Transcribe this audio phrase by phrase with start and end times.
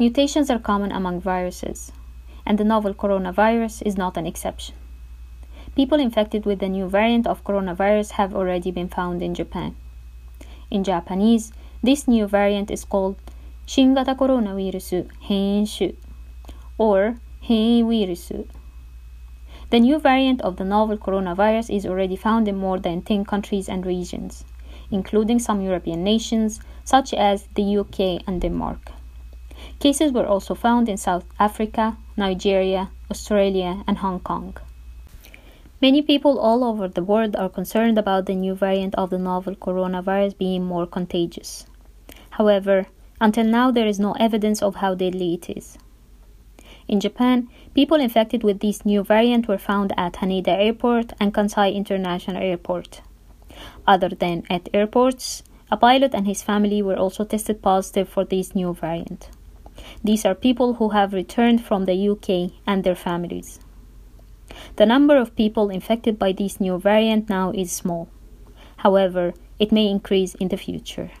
[0.00, 1.92] Mutations are common among viruses,
[2.44, 4.74] and the novel coronavirus is not an exception.
[5.74, 9.74] People infected with the new variant of coronavirus have already been found in Japan.
[10.70, 13.16] In Japanese, this new variant is called
[13.66, 15.94] 新型コロナウイルス変異種
[16.78, 18.46] or 変異ウイルス
[19.70, 23.68] the new variant of the novel coronavirus is already found in more than 10 countries
[23.68, 24.44] and regions,
[24.92, 28.92] including some European nations such as the UK and Denmark.
[29.81, 34.55] Cases were also found in South Africa, Nigeria, Australia, and Hong Kong.
[35.81, 39.55] Many people all over the world are concerned about the new variant of the novel
[39.55, 41.65] coronavirus being more contagious.
[42.29, 42.85] However,
[43.19, 45.79] until now, there is no evidence of how deadly it is.
[46.87, 51.73] In Japan, people infected with this new variant were found at Haneda Airport and Kansai
[51.73, 53.01] International Airport.
[53.87, 58.53] Other than at airports, a pilot and his family were also tested positive for this
[58.53, 59.31] new variant.
[60.03, 63.59] These are people who have returned from the UK and their families.
[64.75, 68.09] The number of people infected by this new variant now is small.
[68.77, 71.11] However, it may increase in the future.